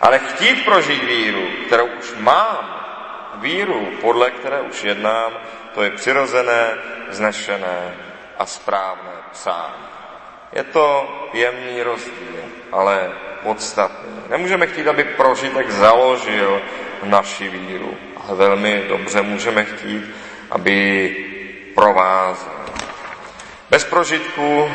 Ale 0.00 0.18
chtít 0.18 0.64
prožít 0.64 1.04
víru, 1.04 1.48
kterou 1.66 1.86
už 1.86 2.12
mám, 2.16 2.78
víru, 3.34 3.88
podle 4.00 4.30
které 4.30 4.60
už 4.60 4.84
jednám, 4.84 5.32
to 5.74 5.82
je 5.82 5.90
přirozené, 5.90 6.74
znešené 7.08 7.94
a 8.38 8.46
správné 8.46 9.12
psání. 9.32 9.84
Je 10.52 10.64
to 10.64 11.08
jemný 11.32 11.82
rozdíl, 11.82 12.42
ale 12.72 13.12
podstatný. 13.42 14.12
Nemůžeme 14.30 14.66
chtít, 14.66 14.88
aby 14.88 15.04
prožitek 15.04 15.70
založil 15.70 16.62
naši 17.02 17.48
víru, 17.48 17.96
ale 18.16 18.36
velmi 18.36 18.82
dobře 18.88 19.22
můžeme 19.22 19.64
chtít, 19.64 20.14
aby 20.50 21.16
provázel. 21.74 22.52
Bez 23.70 23.84
prožitku, 23.84 24.70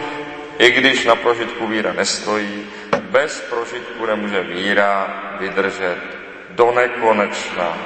i 0.57 0.71
když 0.71 1.05
na 1.05 1.15
prožitku 1.15 1.67
víra 1.67 1.93
nestojí, 1.93 2.67
bez 2.99 3.41
prožitku 3.41 4.05
nemůže 4.05 4.43
víra 4.43 5.07
vydržet 5.39 5.97
do 6.49 6.71
nekonečna. 6.71 7.77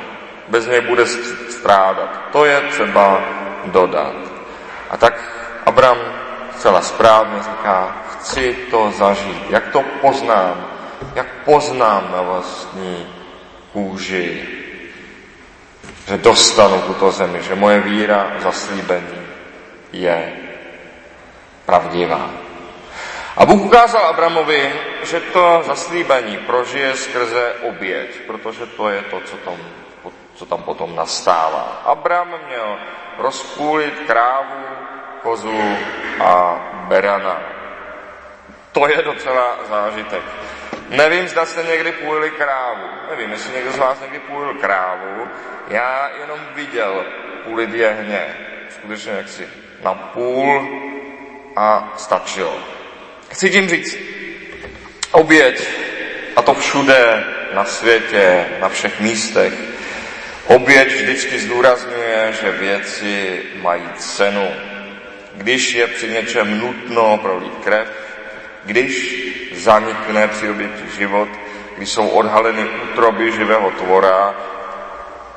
Bez 0.48 0.68
něj 0.68 0.82
bude 0.82 1.06
strádat. 1.50 2.22
To 2.32 2.46
je 2.46 2.62
třeba 2.62 3.22
dodat. 3.66 4.16
A 4.90 4.98
tak 4.98 5.14
Abram 5.66 5.98
zcela 6.58 6.82
správně 6.82 7.44
říká, 7.44 7.96
chci 8.12 8.54
to 8.72 8.92
zažít. 8.92 9.50
Jak 9.50 9.68
to 9.68 9.84
poznám? 10.02 10.71
Jak 11.16 11.28
poznám 11.46 12.12
na 12.12 12.22
vlastní 12.22 13.08
kůži, 13.74 14.48
že 16.08 16.18
dostanu 16.18 16.82
tuto 16.82 17.12
zemi, 17.12 17.44
že 17.44 17.56
moje 17.56 17.80
víra 17.80 18.32
zaslíbení 18.40 19.28
je 19.92 20.34
pravdivá. 21.66 22.30
A 23.38 23.46
Bůh 23.46 23.62
ukázal 23.62 24.06
Abramovi, 24.06 24.74
že 25.04 25.20
to 25.20 25.64
zaslíbení 25.68 26.38
prožije 26.38 26.96
skrze 26.96 27.54
oběť, 27.62 28.20
protože 28.28 28.66
to 28.66 28.90
je 28.90 29.02
to, 29.02 29.22
co 29.26 29.38
tam, 29.38 29.58
co 30.36 30.46
tam 30.46 30.64
potom 30.64 30.96
nastává. 30.96 31.82
Abram 31.86 32.34
měl 32.48 32.78
rozpůlit 33.18 33.94
krávu, 34.08 34.66
kozu 35.22 35.62
a 36.24 36.60
berana. 36.88 37.42
To 38.72 38.88
je 38.88 39.02
docela 39.02 39.58
zážitek. 39.70 40.24
Nevím, 40.92 41.28
zda 41.28 41.46
jste 41.46 41.64
někdy 41.64 41.92
půlili 41.92 42.32
krávu. 42.32 42.84
Nevím, 43.10 43.32
jestli 43.32 43.54
někdo 43.54 43.72
z 43.72 43.78
vás 43.78 44.02
někdy 44.02 44.20
půlil 44.20 44.54
krávu. 44.54 45.28
Já 45.68 46.10
jenom 46.20 46.40
viděl 46.56 47.06
půlit 47.44 47.74
jehně. 47.74 48.36
Skutečně 48.70 49.12
jaksi 49.12 49.48
na 49.84 49.94
půl 49.94 50.70
a 51.56 51.94
stačilo. 51.98 52.60
Chci 53.30 53.50
tím 53.50 53.70
říct, 53.70 53.98
oběť, 55.12 55.68
a 56.36 56.42
to 56.42 56.54
všude 56.54 57.24
na 57.54 57.66
světě, 57.66 58.46
na 58.60 58.70
všech 58.70 59.00
místech, 59.00 59.54
oběť 60.46 60.88
vždycky 60.94 61.40
zdůrazňuje, 61.40 62.34
že 62.42 62.52
věci 62.52 63.42
mají 63.62 63.90
cenu. 63.98 64.52
Když 65.34 65.74
je 65.74 65.88
při 65.88 66.10
něčem 66.10 66.60
nutno 66.60 67.18
prolít 67.18 67.54
krev, 67.64 67.88
když 68.64 69.18
zanikne 69.54 70.28
při 70.28 70.50
oběti 70.50 70.96
život, 70.98 71.30
když 71.78 71.90
jsou 71.90 72.08
odhaleny 72.08 72.70
útroby 72.70 73.32
živého 73.32 73.72
tvora, 73.72 74.34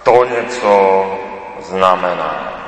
to 0.03 0.25
něco 0.25 1.05
znamená. 1.61 2.63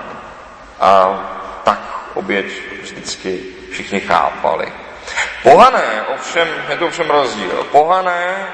A 0.80 1.20
tak 1.64 2.10
oběť 2.14 2.46
vždycky 2.82 3.40
všichni 3.70 4.00
chápali. 4.00 4.72
Pohané, 5.42 6.04
ovšem, 6.14 6.48
je 6.68 6.76
to 6.76 6.86
ovšem 6.86 7.10
rozdíl. 7.10 7.66
Pohané 7.72 8.48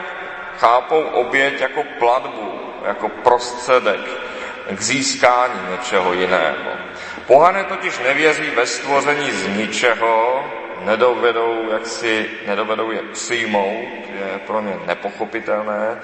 chápou 0.58 1.02
oběť 1.02 1.60
jako 1.60 1.82
platbu, 1.98 2.60
jako 2.86 3.08
prostředek 3.08 4.00
k 4.70 4.80
získání 4.80 5.60
něčeho 5.70 6.12
jiného. 6.12 6.70
Pohané 7.26 7.64
totiž 7.64 7.98
nevěří 7.98 8.50
ve 8.50 8.66
stvoření 8.66 9.30
z 9.30 9.46
ničeho, 9.46 10.44
nedovedou, 10.84 11.68
jak 11.72 11.86
si, 11.86 12.30
nedovedou 12.46 12.90
je 12.90 13.02
přijmout, 13.02 13.88
je 14.14 14.40
pro 14.46 14.60
ně 14.60 14.76
nepochopitelné. 14.86 15.98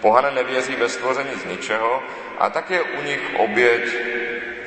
Pohané 0.00 0.30
nevěří 0.30 0.76
ve 0.76 0.88
stvoření 0.88 1.30
z 1.42 1.44
ničeho 1.44 2.02
a 2.38 2.50
tak 2.50 2.70
je 2.70 2.82
u 2.82 3.02
nich 3.02 3.20
oběť 3.36 3.82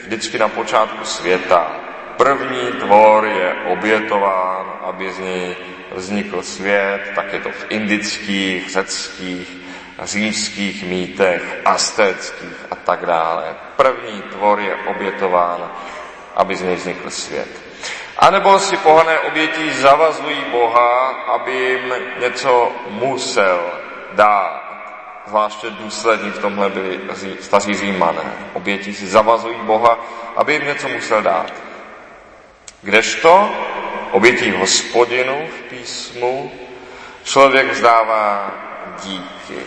vždycky 0.03 0.39
na 0.39 0.47
počátku 0.47 1.05
světa. 1.05 1.71
První 2.17 2.71
tvor 2.79 3.25
je 3.25 3.55
obětován, 3.67 4.79
aby 4.81 5.11
z 5.11 5.19
něj 5.19 5.55
vznikl 5.91 6.41
svět, 6.41 7.11
tak 7.15 7.33
je 7.33 7.39
to 7.39 7.51
v 7.51 7.65
indických, 7.69 8.69
řeckých, 8.69 9.57
římských 10.03 10.83
mýtech, 10.83 11.61
aztéckých 11.65 12.65
a 12.71 12.75
tak 12.75 13.05
dále. 13.05 13.55
První 13.75 14.21
tvor 14.21 14.59
je 14.59 14.75
obětován, 14.75 15.71
aby 16.35 16.55
z 16.55 16.61
něj 16.61 16.75
vznikl 16.75 17.09
svět. 17.09 17.62
A 18.17 18.29
nebo 18.29 18.59
si 18.59 18.77
pohané 18.77 19.19
obětí 19.19 19.73
zavazují 19.73 20.45
Boha, 20.51 21.07
aby 21.07 21.51
jim 21.51 21.93
něco 22.19 22.71
musel 22.89 23.59
dát. 24.13 24.63
Zvláště 25.27 25.69
důslední 25.69 26.31
v 26.31 26.39
tomhle 26.39 26.69
byli 26.69 26.99
staří 27.39 27.73
římané. 27.73 28.33
Obětí 28.53 28.93
si 28.93 29.07
zavazují 29.07 29.57
Boha, 29.57 29.97
aby 30.35 30.53
jim 30.53 30.65
něco 30.65 30.87
musel 30.89 31.21
dát. 31.21 31.53
Kdežto 32.81 33.49
obětí 34.11 34.51
hospodinu 34.51 35.47
v 35.47 35.61
písmu 35.61 36.51
člověk 37.23 37.71
vzdává 37.71 38.51
díky. 39.03 39.59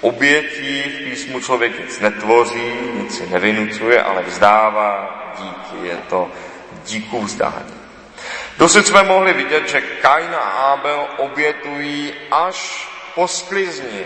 Obětí 0.00 0.82
v 0.82 1.04
písmu 1.04 1.40
člověk 1.40 1.80
nic 1.80 2.00
netvoří, 2.00 2.72
nic 2.94 3.16
si 3.16 3.26
nevynucuje, 3.26 4.02
ale 4.02 4.22
vzdává 4.22 5.20
díky. 5.38 5.86
Je 5.86 5.96
to 6.08 6.30
díku 6.84 7.20
vzdání. 7.20 7.83
Dosud 8.58 8.86
jsme 8.86 9.02
mohli 9.02 9.32
vidět, 9.32 9.68
že 9.68 9.80
Kain 9.80 10.34
a 10.34 10.50
Abel 10.72 11.06
obětují 11.16 12.12
až 12.30 12.88
po 13.14 13.28
sklizni, 13.28 14.04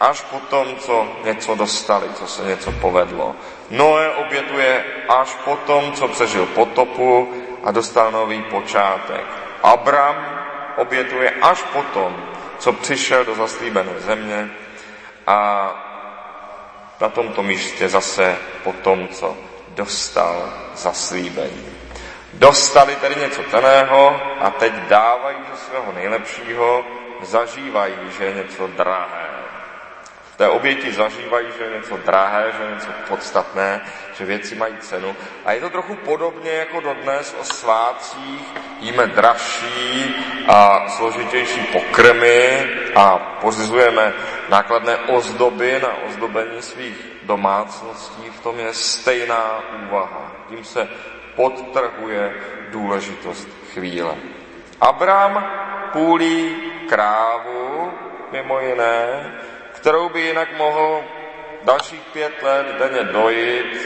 až 0.00 0.20
po 0.20 0.38
tom, 0.38 0.76
co 0.76 1.08
něco 1.24 1.54
dostali, 1.54 2.06
co 2.14 2.26
se 2.26 2.42
něco 2.42 2.72
povedlo. 2.72 3.34
Noé 3.70 4.10
obětuje 4.10 4.84
až 5.08 5.34
po 5.44 5.56
tom, 5.56 5.92
co 5.92 6.08
přežil 6.08 6.46
potopu 6.46 7.34
a 7.64 7.70
dostal 7.70 8.12
nový 8.12 8.42
počátek. 8.42 9.24
Abram 9.62 10.16
obětuje 10.76 11.30
až 11.30 11.62
po 11.62 11.82
tom, 11.82 12.16
co 12.58 12.72
přišel 12.72 13.24
do 13.24 13.34
zaslíbené 13.34 13.92
země 13.98 14.50
a 15.26 15.70
na 17.00 17.08
tomto 17.08 17.42
místě 17.42 17.88
zase 17.88 18.36
po 18.64 18.72
tom, 18.72 19.08
co 19.08 19.36
dostal 19.68 20.52
zaslíbení. 20.74 21.66
Dostali 22.32 22.96
tedy 22.96 23.16
něco 23.16 23.42
ceného 23.50 24.20
a 24.40 24.50
teď 24.50 24.72
dávají 24.72 25.36
ze 25.50 25.56
svého 25.56 25.92
nejlepšího, 25.92 26.84
zažívají, 27.22 27.94
že 28.18 28.24
je 28.24 28.34
něco 28.34 28.66
drahé. 28.66 29.28
V 30.32 30.36
té 30.36 30.48
oběti 30.48 30.92
zažívají, 30.92 31.46
že 31.58 31.64
je 31.64 31.76
něco 31.76 31.96
drahé, 31.96 32.52
že 32.56 32.64
je 32.64 32.74
něco 32.74 32.88
podstatné, 33.08 33.80
že 34.18 34.24
věci 34.24 34.54
mají 34.54 34.76
cenu. 34.80 35.16
A 35.44 35.52
je 35.52 35.60
to 35.60 35.70
trochu 35.70 35.94
podobně 35.94 36.50
jako 36.50 36.80
dodnes 36.80 37.36
o 37.40 37.44
svátcích. 37.44 38.54
Jíme 38.80 39.06
dražší 39.06 40.14
a 40.48 40.88
složitější 40.88 41.60
pokrmy 41.60 42.70
a 42.96 43.18
pořizujeme 43.18 44.12
nákladné 44.48 44.96
ozdoby 44.96 45.80
na 45.82 45.96
ozdobení 46.08 46.62
svých 46.62 47.06
domácností. 47.22 48.30
V 48.30 48.40
tom 48.40 48.58
je 48.58 48.74
stejná 48.74 49.62
úvaha. 49.86 50.32
Tím 50.48 50.64
se 50.64 50.88
podtrhuje 51.38 52.34
důležitost 52.70 53.48
chvíle. 53.74 54.14
Abram 54.80 55.50
půlí 55.92 56.56
krávu, 56.88 57.92
mimo 58.32 58.60
jiné, 58.60 59.32
kterou 59.72 60.08
by 60.08 60.20
jinak 60.20 60.48
mohl 60.58 61.04
dalších 61.64 62.02
pět 62.12 62.42
let 62.42 62.66
denně 62.78 63.04
dojít, 63.04 63.78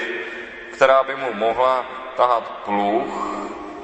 která 0.72 1.02
by 1.02 1.16
mu 1.16 1.32
mohla 1.32 1.86
tahat 2.16 2.50
pluch, 2.64 3.26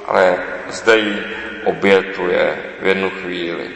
ale 0.06 0.38
zde 0.68 0.98
ji 0.98 1.36
obětuje 1.64 2.74
v 2.80 2.86
jednu 2.86 3.10
chvíli. 3.10 3.70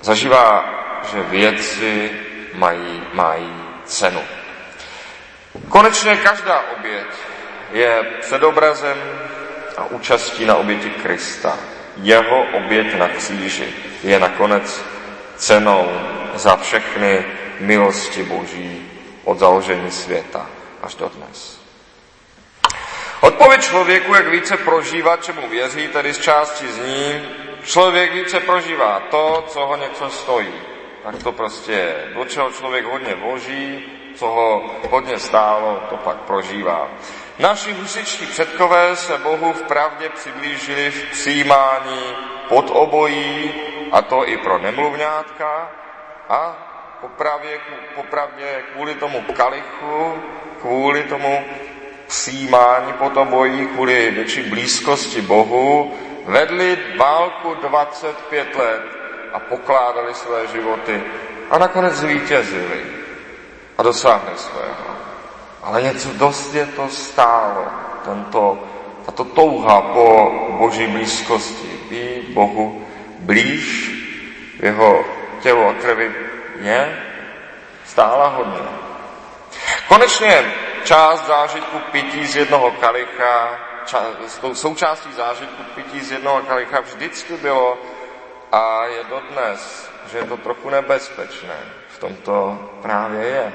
Zažívá, 0.00 0.64
že 1.12 1.22
věci 1.22 2.10
mají, 2.54 3.02
mají 3.12 3.64
cenu. 3.84 4.22
Konečně 5.68 6.16
každá 6.16 6.62
oběť 6.78 7.33
je 7.74 8.02
předobrazem 8.20 8.98
a 9.76 9.84
účastí 9.84 10.44
na 10.44 10.56
oběti 10.56 10.90
Krista. 10.90 11.58
Jeho 11.96 12.42
oběť 12.52 12.94
na 12.94 13.08
kříži 13.08 13.74
je 14.02 14.20
nakonec 14.20 14.84
cenou 15.36 15.90
za 16.34 16.56
všechny 16.56 17.24
milosti 17.60 18.22
Boží 18.22 18.90
od 19.24 19.38
založení 19.38 19.90
světa 19.90 20.46
až 20.82 20.94
do 20.94 21.08
dnes. 21.08 21.60
Odpověď 23.20 23.62
člověku, 23.62 24.14
jak 24.14 24.28
více 24.28 24.56
prožívá, 24.56 25.16
čemu 25.16 25.48
věří, 25.48 25.88
tedy 25.88 26.14
z 26.14 26.18
části 26.18 26.68
z 26.68 26.78
ní, 26.78 27.28
člověk 27.64 28.14
více 28.14 28.40
prožívá 28.40 29.02
to, 29.10 29.44
co 29.48 29.60
ho 29.66 29.76
něco 29.76 30.10
stojí. 30.10 30.54
Tak 31.02 31.22
to 31.22 31.32
prostě 31.32 31.72
je. 31.72 32.08
Do 32.14 32.24
čeho 32.24 32.50
člověk 32.50 32.84
hodně 32.84 33.14
vloží, 33.14 33.84
co 34.14 34.26
ho 34.26 34.70
hodně 34.90 35.18
stálo, 35.18 35.82
to 35.90 35.96
pak 35.96 36.16
prožívá. 36.16 36.88
Naši 37.38 37.72
husičtí 37.72 38.26
předkové 38.26 38.96
se 38.96 39.18
Bohu 39.18 39.52
v 39.52 39.62
pravdě 39.62 40.08
přiblížili 40.08 40.90
v 40.90 41.10
přijímání 41.10 42.02
pod 42.48 42.70
obojí, 42.72 43.54
a 43.92 44.02
to 44.02 44.28
i 44.28 44.36
pro 44.36 44.58
nemluvňátka, 44.58 45.70
a 46.28 46.56
popravě, 47.00 47.60
popravdě 47.94 48.62
kvůli 48.72 48.94
tomu 48.94 49.24
kalichu, 49.36 50.22
kvůli 50.60 51.02
tomu 51.02 51.44
přijímání 52.06 52.92
pod 52.92 53.16
obojí, 53.16 53.66
kvůli 53.66 54.10
větší 54.10 54.42
blízkosti 54.42 55.22
Bohu, 55.22 55.94
vedli 56.24 56.78
válku 56.96 57.54
25 57.54 58.56
let 58.56 58.82
a 59.32 59.38
pokládali 59.38 60.14
své 60.14 60.46
životy 60.46 61.02
a 61.50 61.58
nakonec 61.58 61.92
zvítězili 61.94 63.03
a 63.78 63.82
dosáhli 63.82 64.32
svého. 64.36 64.96
Ale 65.62 65.82
něco 65.82 66.08
dost 66.08 66.54
je 66.54 66.66
to 66.66 66.88
stálo, 66.88 67.66
tento, 68.04 68.58
tato 69.06 69.24
touha 69.24 69.80
po 69.80 70.32
boží 70.58 70.86
blízkosti, 70.86 71.80
být 71.88 72.28
Bohu 72.34 72.86
blíž 73.18 73.90
jeho 74.62 75.04
tělu 75.42 75.68
a 75.68 75.72
krvi 75.72 76.14
je 76.60 77.02
stála 77.84 78.28
hodně. 78.28 78.68
Konečně 79.88 80.54
část 80.84 81.26
zážitku 81.26 81.78
pití 81.92 82.26
z 82.26 82.36
jednoho 82.36 82.70
kalicha, 82.70 83.58
součástí 84.52 85.12
zážitku 85.12 85.62
pití 85.74 86.00
z 86.00 86.12
jednoho 86.12 86.42
kalicha 86.42 86.80
vždycky 86.80 87.36
bylo 87.36 87.78
a 88.52 88.84
je 88.84 89.04
dodnes, 89.04 89.90
že 90.12 90.18
je 90.18 90.24
to 90.24 90.36
trochu 90.36 90.70
nebezpečné. 90.70 91.83
V 91.94 91.98
tom 91.98 92.14
to 92.14 92.58
právě 92.82 93.24
je. 93.24 93.52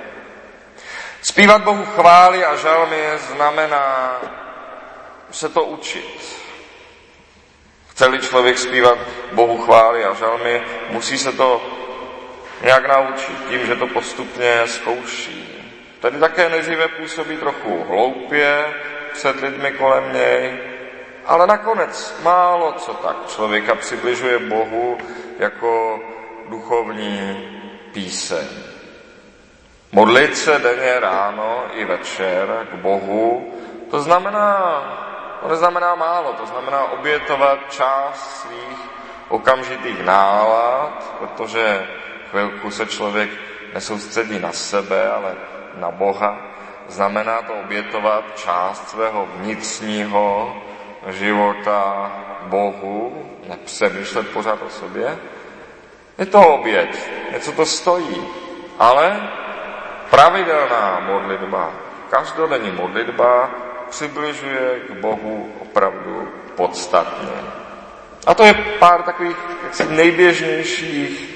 Zpívat 1.21 1.62
Bohu 1.62 1.86
chvály 1.86 2.45
a 2.45 2.56
žalmy 2.56 3.04
znamená 3.17 4.21
se 5.32 5.49
to 5.49 5.63
učit. 5.63 6.39
Chce-li 7.88 8.19
člověk 8.19 8.58
zpívat 8.58 8.97
Bohu 9.32 9.58
chvály 9.58 10.06
a 10.06 10.13
žalmy, 10.13 10.62
musí 10.89 11.17
se 11.17 11.32
to 11.32 11.62
nějak 12.63 12.88
naučit 12.88 13.36
tím, 13.49 13.65
že 13.65 13.75
to 13.75 13.88
postupně 13.88 14.62
zkouší. 14.65 15.45
Tady 15.99 16.19
také 16.19 16.49
nejdříve 16.49 16.88
působí 16.88 17.38
trochu 17.38 17.84
hloupě 17.84 18.73
před 19.13 19.41
lidmi 19.41 19.71
kolem 19.71 20.13
něj, 20.13 20.58
ale 21.25 21.47
nakonec 21.47 22.19
málo 22.23 22.71
co 22.71 22.93
tak 22.93 23.15
člověka 23.28 23.75
přibližuje 23.75 24.39
Bohu 24.39 24.97
jako 25.39 25.99
duchovní 26.49 27.59
píseň. 27.99 28.47
Modlit 29.91 30.38
se 30.38 30.59
denně 30.59 30.99
ráno 30.99 31.63
i 31.73 31.85
večer 31.85 32.67
k 32.71 32.75
Bohu, 32.75 33.53
to 33.91 34.01
znamená, 34.01 34.55
to 35.41 35.47
neznamená 35.47 35.95
málo, 35.95 36.33
to 36.33 36.45
znamená 36.45 36.83
obětovat 36.83 37.59
část 37.69 38.41
svých 38.41 38.79
okamžitých 39.29 40.03
nálad, 40.03 41.15
protože 41.19 41.88
chvilku 42.31 42.71
se 42.71 42.85
člověk 42.85 43.29
nesoustředí 43.73 44.39
na 44.39 44.51
sebe, 44.51 45.12
ale 45.12 45.35
na 45.75 45.91
Boha. 45.91 46.38
Znamená 46.88 47.41
to 47.41 47.53
obětovat 47.53 48.23
část 48.35 48.89
svého 48.89 49.27
vnitřního 49.35 50.55
života 51.07 52.12
Bohu, 52.43 53.25
nepřemýšlet 53.47 54.27
pořád 54.33 54.62
o 54.62 54.69
sobě. 54.69 55.17
Je 56.19 56.25
to 56.25 56.47
oběť, 56.47 56.97
něco 57.32 57.51
to 57.51 57.65
stojí, 57.65 58.27
ale 58.79 59.29
pravidelná 60.10 60.99
modlitba, 60.99 61.73
každodenní 62.10 62.71
modlitba 62.71 63.49
přibližuje 63.89 64.79
k 64.88 64.91
Bohu 64.91 65.55
opravdu 65.60 66.32
podstatně. 66.55 67.29
A 68.27 68.34
to 68.34 68.43
je 68.43 68.53
pár 68.53 69.03
takových 69.03 69.38
jaksi 69.63 69.86
nejběžnějších, 69.86 71.36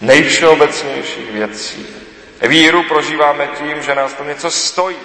nejvšeobecnějších 0.00 1.32
věcí. 1.32 1.86
Víru 2.42 2.82
prožíváme 2.82 3.46
tím, 3.46 3.82
že 3.82 3.94
nás 3.94 4.14
to 4.14 4.24
něco 4.24 4.50
stojí, 4.50 4.96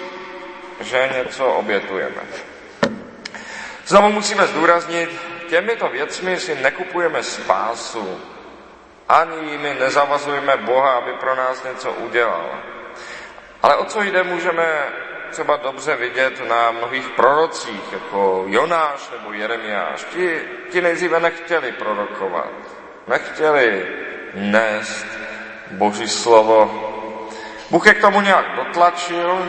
že 0.80 1.10
něco 1.18 1.46
obětujeme. 1.46 2.22
Znovu 3.86 4.12
musíme 4.12 4.46
zdůraznit, 4.46 5.10
těmito 5.48 5.88
věcmi 5.88 6.40
si 6.40 6.54
nekupujeme 6.54 7.22
spásu, 7.22 8.20
ani 9.08 9.50
jimi 9.50 9.76
nezavazujeme 9.80 10.56
Boha, 10.56 10.92
aby 10.92 11.12
pro 11.12 11.34
nás 11.34 11.64
něco 11.64 11.92
udělal. 11.92 12.50
Ale 13.62 13.76
o 13.76 13.84
co 13.84 14.02
jde, 14.02 14.22
můžeme 14.22 14.86
třeba 15.30 15.56
dobře 15.56 15.96
vidět 15.96 16.48
na 16.48 16.70
mnohých 16.70 17.08
prorocích, 17.08 17.92
jako 17.92 18.44
Jonáš 18.46 19.10
nebo 19.10 19.32
Jeremiáš. 19.32 20.04
Ti, 20.04 20.40
ti 20.70 20.80
nejdříve 20.80 21.20
nechtěli 21.20 21.72
prorokovat, 21.72 22.50
nechtěli 23.06 23.86
nést 24.34 25.06
Boží 25.70 26.08
slovo. 26.08 26.90
Bůh 27.70 27.86
je 27.86 27.94
k 27.94 28.00
tomu 28.00 28.20
nějak 28.20 28.56
dotlačil, 28.56 29.48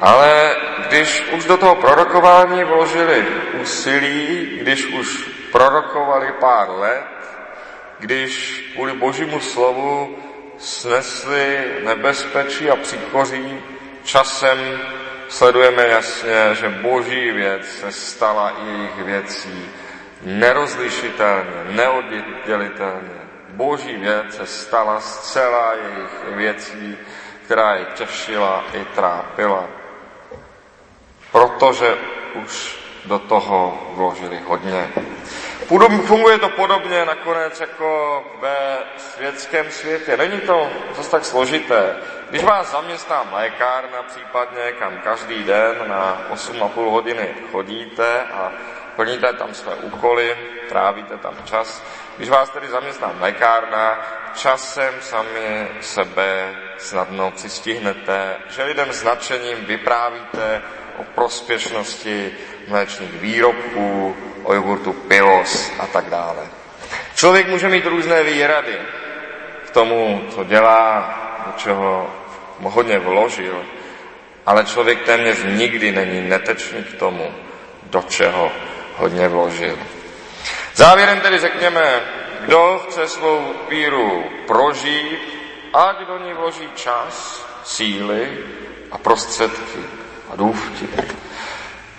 ale 0.00 0.56
když 0.88 1.30
už 1.32 1.44
do 1.44 1.56
toho 1.56 1.76
prorokování 1.76 2.64
vložili 2.64 3.26
úsilí, 3.60 4.58
když 4.60 4.86
už 4.86 5.28
prorokovali 5.52 6.32
pár 6.40 6.70
let, 6.70 7.21
když 8.02 8.64
kvůli 8.74 8.92
božímu 8.92 9.40
slovu 9.40 10.16
snesli 10.58 11.58
nebezpečí 11.84 12.70
a 12.70 12.76
příkoří, 12.76 13.60
časem 14.04 14.58
sledujeme 15.28 15.86
jasně, 15.86 16.50
že 16.52 16.68
boží 16.68 17.30
věc 17.30 17.66
se 17.66 17.92
stala 17.92 18.50
i 18.50 18.66
jejich 18.66 18.98
věcí 18.98 19.64
nerozlišitelně, 20.22 21.64
neoddělitelně. 21.68 23.22
Boží 23.48 23.96
věc 23.96 24.36
se 24.36 24.46
stala 24.46 25.00
zcela 25.00 25.74
jejich 25.74 26.36
věcí, 26.36 26.96
která 27.44 27.74
je 27.74 27.86
těšila 27.94 28.64
i 28.74 28.84
trápila. 28.84 29.68
Protože 31.32 31.96
už 32.44 32.78
do 33.04 33.18
toho 33.18 33.92
vložili 33.94 34.40
hodně. 34.46 34.90
Funguje 36.06 36.38
to 36.38 36.48
podobně 36.48 37.04
nakonec 37.04 37.60
jako 37.60 38.24
ve 38.40 38.78
světském 38.96 39.70
světě. 39.70 40.16
Není 40.16 40.40
to 40.40 40.70
zase 40.96 41.10
tak 41.10 41.24
složité. 41.24 41.96
Když 42.30 42.44
vás 42.44 42.70
zaměstná 42.70 43.26
lékárna 43.32 44.02
případně, 44.02 44.72
kam 44.72 44.98
každý 44.98 45.44
den 45.44 45.76
na 45.86 46.22
8,5 46.34 46.90
hodiny 46.90 47.34
chodíte 47.52 48.22
a 48.22 48.52
plníte 48.96 49.32
tam 49.32 49.54
své 49.54 49.74
úkoly, 49.74 50.36
trávíte 50.68 51.16
tam 51.18 51.34
čas, 51.44 51.82
když 52.16 52.28
vás 52.28 52.50
tedy 52.50 52.68
zaměstná 52.68 53.12
lékárna, 53.20 53.98
časem 54.34 54.94
sami 55.00 55.68
sebe 55.80 56.54
snadno 56.78 57.30
přistihnete, 57.30 58.36
že 58.48 58.64
lidem 58.64 58.92
s 58.92 59.02
nadšením 59.02 59.64
vyprávíte 59.64 60.62
o 61.02 61.14
prospěšnosti 61.14 62.32
mléčných 62.68 63.12
výrobků, 63.12 64.16
o 64.42 64.54
jogurtu 64.54 64.92
Pilos 64.92 65.72
a 65.78 65.86
tak 65.86 66.10
dále. 66.10 66.46
Člověk 67.14 67.48
může 67.48 67.68
mít 67.68 67.86
různé 67.86 68.22
výrady 68.22 68.78
k 69.66 69.70
tomu, 69.70 70.22
co 70.34 70.44
dělá, 70.44 71.18
do 71.46 71.52
čeho 71.56 72.10
hodně 72.62 72.98
vložil, 72.98 73.64
ale 74.46 74.64
člověk 74.64 75.02
téměř 75.02 75.38
nikdy 75.44 75.92
není 75.92 76.28
netečný 76.28 76.84
k 76.84 76.98
tomu, 76.98 77.34
do 77.82 78.02
čeho 78.02 78.52
hodně 78.96 79.28
vložil. 79.28 79.78
Závěrem 80.74 81.20
tedy 81.20 81.38
řekněme, 81.38 82.00
kdo 82.40 82.80
chce 82.88 83.08
svou 83.08 83.52
víru 83.68 84.24
prožít 84.46 85.18
a 85.74 85.92
kdo 85.92 86.18
ní 86.18 86.32
vloží 86.32 86.68
čas, 86.74 87.46
síly 87.64 88.38
a 88.90 88.98
prostředky 88.98 90.01
a 90.32 90.36
důvky. 90.36 90.88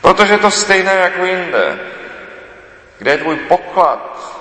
Protože 0.01 0.37
to 0.37 0.51
stejné 0.51 0.93
jako 0.93 1.25
jinde. 1.25 1.79
Kde 2.97 3.11
je 3.11 3.17
tvůj 3.17 3.35
poklad, 3.35 4.33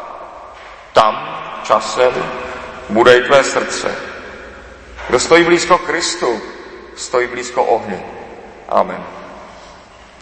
tam 0.92 1.38
časem 1.62 2.12
bude 2.88 3.18
i 3.18 3.22
tvé 3.22 3.44
srdce. 3.44 3.94
Kdo 5.08 5.20
stojí 5.20 5.44
blízko 5.44 5.78
Kristu, 5.78 6.40
stojí 6.96 7.26
blízko 7.26 7.64
ohni. 7.64 8.02
Amen. 8.68 9.04